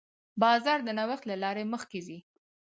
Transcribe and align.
بازار 0.41 0.79
د 0.83 0.89
نوښت 0.97 1.23
له 1.27 1.35
لارې 1.43 1.63
مخکې 1.73 1.99
ځي. 2.07 2.19